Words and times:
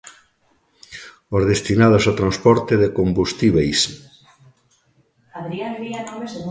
Os 1.35 1.43
destinados 1.51 2.03
ao 2.05 2.17
transporte 2.21 2.73
de 2.81 2.93
combustíbeis. 2.99 3.79